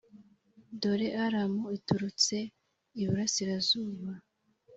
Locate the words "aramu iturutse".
1.25-2.37